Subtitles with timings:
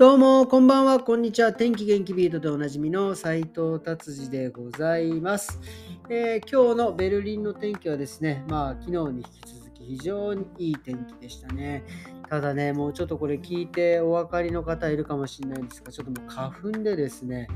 [0.00, 1.52] どうも、こんばんは、こんにちは。
[1.52, 5.60] 天気元気ビートでおなじみの斉藤達治でございます、
[6.08, 11.84] えー、今日のベルリンの天気はですね、まあ、昨日に引き続き非常にいい天気でしたね。
[12.30, 17.46] ただね、もうちょっとこれ聞いてお分かりの方いるかもしれないんですが、ちょっともう花粉でですね、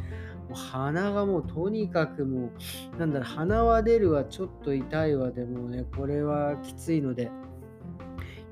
[0.50, 2.50] もう鼻がもうとにかくも
[2.95, 7.30] う、なんだろう、鼻は出るわ、ちょっと痛いわでもね、これはきついので、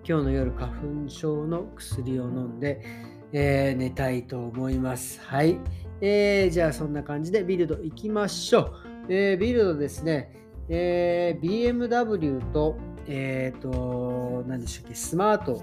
[0.03, 5.21] 今日の夜花粉症の薬を飲んで、えー、寝たいと思います。
[5.23, 5.59] はい。
[6.01, 8.73] えー、じゃあそんな感じでビルド行きましょう。
[9.09, 10.33] えー、ビルドですね、
[10.69, 12.77] えー、BMW と、
[13.07, 15.63] えっ、と、何でしたっけ、スマート、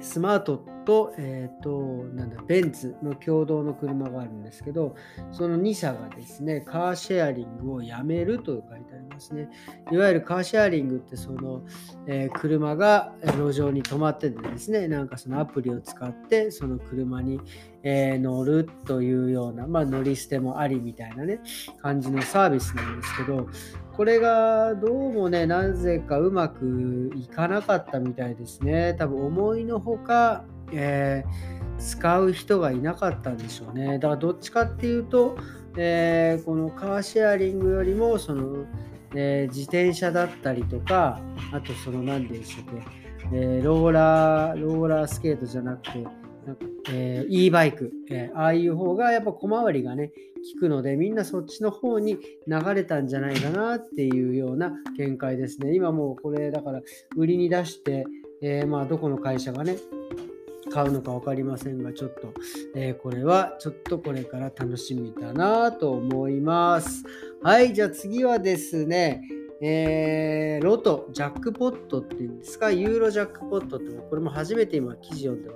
[0.00, 1.70] スマートと、えっ、ー、と、
[2.14, 4.94] なんだ、ベンツの共同の車があるんですけど、
[5.30, 9.48] その2社がですね、カーシェアリングをやめると書いてありますね。
[9.90, 11.62] いわゆるカーシェアリングって、その、
[12.06, 17.40] えー、車が路上に止まっててですね、なんかそのアプリを使って、その車に、
[17.82, 21.40] えー、乗るというような、まあ、乗り捨てもありみたいなね、
[21.80, 23.48] 感じのサービスなんですけど、
[23.96, 28.94] これがどうもね、なぜかうまくいかなかったみたいですね。
[28.98, 33.98] 多分思いのほか、えー、使う人がいなかったんでしょうね。
[33.98, 35.36] だからどっちかっていうと、
[35.76, 38.64] えー、このカーシェアリングよりもその、
[39.14, 41.20] えー、自転車だったりとか、
[41.52, 46.06] あとその何でしたっけ、え、ローラー、ローラースケートじゃなくて、
[46.90, 50.12] えー、e バイク、え、ああいう方がやっぱ小回りがね、
[50.54, 55.74] 効くので、みんなそっちの方に流れたんじゃないかなっていうような見解ですね。
[55.74, 56.80] 今もうこれだから
[57.16, 58.04] 売りに出して、
[58.42, 59.76] えー、まあどこの会社がね、
[60.72, 62.32] 買うのか分かりませんが、ちょっと、
[62.74, 67.04] えー、これはちょっとこれから楽しみだなと思います。
[67.42, 69.22] はい、じゃあ次はですね、
[69.60, 75.50] えー、ロト、ジャックポットっていうんですか、ユーロジャックポットって、これも初めて今記事読んで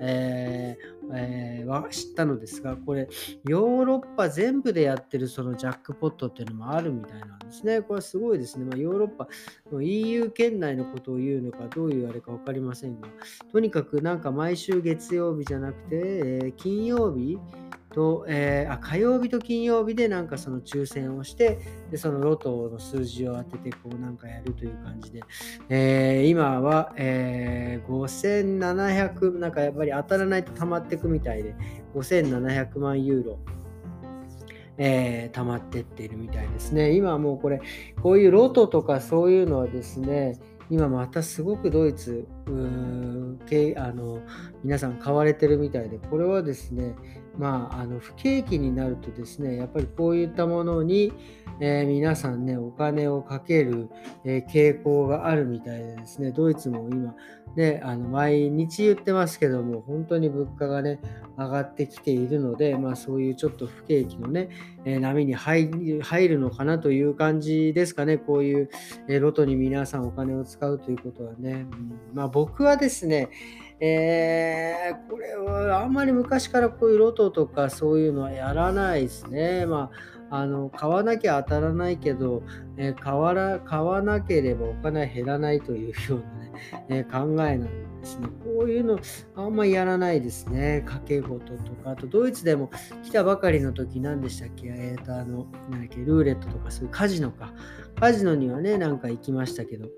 [0.00, 3.08] えーえー、は知ったのですが、これ、
[3.48, 7.82] ヨーロッパ全部でやってるそのジャックポットっていうのもあるみたいなんですね。
[7.82, 8.64] これすごいですね。
[8.64, 9.28] まあ、ヨーロッパ、
[9.80, 13.08] EU 圏内のことを言うのか、どういうあれか分かりませんが、
[13.52, 17.38] とにかくなんか毎週月曜日じゃなくて、えー、金曜日、
[17.98, 21.58] と、えー、あ火曜日と金曜日でなんかその抽選をして
[21.90, 25.22] でそのロトの数字を当ててこうなんかやるという感じで、
[25.68, 31.56] えー、今は、えー、5700なんかやっぱり当たらないと溜まっていくみたいで
[31.96, 33.38] 5700万ユーロ
[34.80, 36.92] えー、溜まってっているみたいですね。
[36.94, 37.60] 今はもうこれ、
[38.00, 40.38] こういうロトとかそういうのはですね、
[40.70, 44.20] 今またすごくドイツ、あの
[44.62, 46.94] 皆さん買われてるみたいで、これはですね、
[47.38, 51.12] まあ、あの不景気になるとですね、やっぱりこういったものに、
[51.60, 53.88] えー、皆さんね、お金をかける、
[54.24, 57.14] えー、傾向があるみたいでですね、ドイツも今、
[57.56, 61.00] ね、あの毎日言ってますけども、本当に物価がね、
[61.36, 64.48] 上がってきているので、まあ、そういうちょっと不景気のね、
[64.84, 65.68] えー、波に入
[66.28, 68.70] るのかなという感じですかね、こういう、
[69.08, 71.66] えロトに皆さんお金を使うということはね。
[71.70, 73.30] うん、まあ、僕はですね、
[73.80, 79.66] えー、これはあんまり昔からこういうロトとかそういうのはやらないですね。
[79.66, 82.42] まあ、あの買わなきゃ当たらないけど、
[82.76, 86.52] えー、買わら買わなければお金は減らないというようなね、
[86.88, 88.28] えー、考えなんですね。
[88.44, 88.98] こういうの
[89.36, 90.82] あんまりやらないですね。
[90.84, 92.70] 掛け事とか、あとドイツでも
[93.02, 94.68] 来たばかりの時何でしたっけ？
[94.68, 97.52] え、ー、と、あの、なんだっけ、ルーレットとかそういうカジノか。
[97.98, 99.88] カジノにはね、なんか行きましたけど、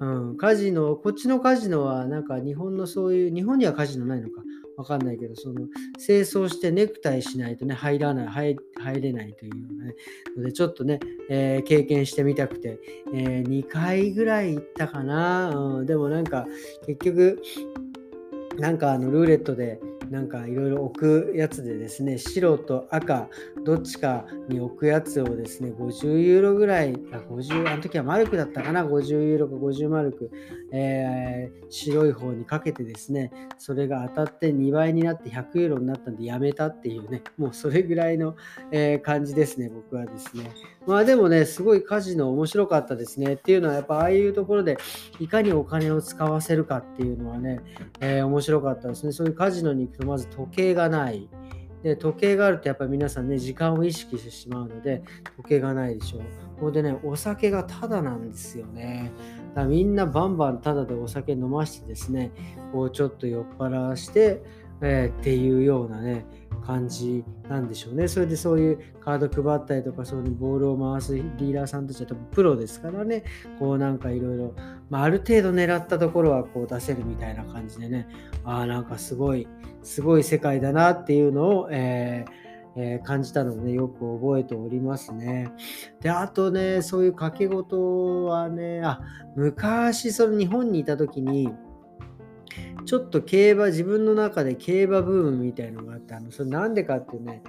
[0.00, 4.42] うん、カジノ、こっちのカジノはなんか日本のそういう、日本にはカジノないのか。
[4.82, 5.66] わかんないけど、その、
[6.04, 9.94] 清掃してネクタイしないとね、入らない、入入れないというようなね、
[10.36, 10.98] ので、ちょっとね、
[11.30, 12.78] えー、経験してみたくて、
[13.14, 16.46] えー、2回ぐらい行ったかな、うん、でもなんか、
[16.86, 17.40] 結局、
[18.58, 19.80] なんかあのルーレットで
[20.12, 23.30] なんかいろいろ置くやつでですね、白と赤、
[23.64, 30.30] どっちかに置くやつをですね、50ユーロぐらい、あ50あの時はマルクだったかな、50ユーロか50マルク、
[30.70, 38.36] えー、白い方にかけてですね、それが当たって2倍になって100ユーロになったんでやめたっていうね、もうそれぐらいの、
[38.70, 40.50] えー、感じですね、僕はですね。
[40.86, 43.34] まあでもね、すごいカジノ面白かったですね。
[43.34, 44.78] っていうのはやっぱああいうところで
[45.20, 47.60] いかにお金を使わせるかっていうのはね、
[48.00, 49.12] えー、面白かったですね。
[49.12, 51.28] そういうカジノに行くとまず時計がない。
[51.82, 55.02] で、時計があるとやっぱり皆さんね、時間を意識してしまうので、
[55.36, 56.20] 時計がないでしょう。
[56.56, 59.12] ここでね、お酒がタダなんですよね。
[59.50, 62.30] だからみんなバンバンタダでお酒飲ましてですね、
[62.72, 64.42] こうちょっと酔っ払わして、
[64.80, 66.24] えー、っていうようなね、
[66.66, 68.08] 感じなんでしょうね。
[68.08, 73.24] それでそういうカード配ったりとか、そういうボールを回すリーダーさんたちは多分プロですからね、
[73.58, 74.54] こうなんかいろいろ、
[74.90, 78.08] まあ、ある程度狙ったところはこう出せるみたいな感じでね、
[78.44, 79.48] ああ、なんかすごい、
[79.82, 82.42] すごい世界だなっていうのを、えー
[82.74, 85.52] えー、感じたのをね、よく覚えておりますね。
[86.00, 89.00] で、あとね、そういう掛け事はね、あ、
[89.36, 91.52] 昔、その日本にいた時に、
[92.84, 97.42] ちょっと競馬、自分の中で競馬ブームみたいのがあって、あのそれなんでかっていうね、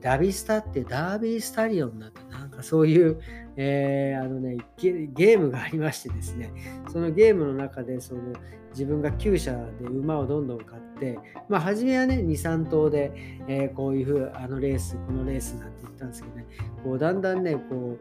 [0.00, 3.20] ダビスタってダービースタリオンだったなんかそういう、
[3.62, 6.50] えー、あのねゲ、ームがありましてですね、
[6.90, 8.20] そのゲームの中でその
[8.70, 11.18] 自分が厩舎で馬をどんどん買って、
[11.48, 13.12] まあ、初めはね、2、3頭で、
[13.48, 16.46] えー、こういうふう、あのレース、このレースなんて言ったんですけどね、
[16.84, 17.98] こうだんだんね、こ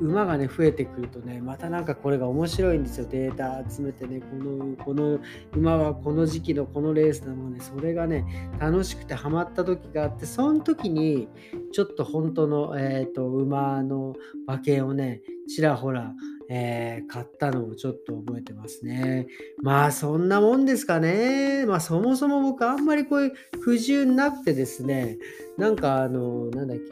[0.00, 3.06] う、馬がね、増えてくるとね、またなんかこれが面白いんですよ。
[3.10, 5.18] データ集めてね、この、この
[5.52, 8.24] 馬はこの時期のこのレースなのね、それがね、
[8.60, 11.28] 楽しくてハマった時があって、その時に、
[11.72, 14.14] ちょっと本当の、えっ、ー、と、馬の
[14.46, 16.14] 馬券をね、ちらほら、
[16.48, 19.26] えー、買ったのをちょっと覚えてますね。
[19.62, 21.64] まあそんなもんですかね。
[21.66, 25.18] まあそもそも僕あんまりこういう不自由なくてですね、
[25.56, 26.84] なんかあの、なんだっけ、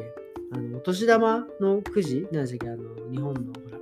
[0.52, 3.78] あのお年玉のくじなんでしたっけ、あの日本のほら、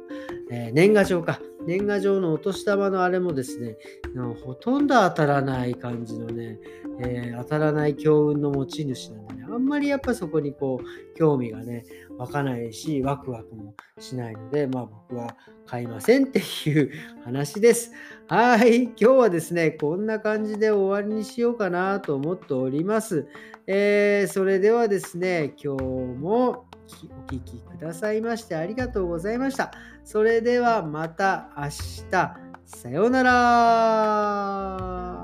[0.50, 1.40] えー、年賀状か。
[1.66, 3.76] 年賀状のお年玉のあれもですね、
[4.42, 6.58] ほとんど当たらない感じのね、
[7.02, 11.84] えー、当たらない強運の持ち主なんでね、あんまりやっぱそこにこう、興味がね、
[12.20, 15.34] 湧かないし、ワクワクもしないので、まあ僕は
[15.66, 16.90] 買いませんっていう
[17.24, 17.92] 話です。
[18.28, 23.26] はい、今日はですね、こんな感じで終わりにしようかなと思っております。
[23.66, 29.72] えー、それではですね、今日もお聴きくださいましてありがとうございました。
[30.04, 31.64] それではまた明
[32.10, 32.50] 日。
[32.66, 35.19] さようなら。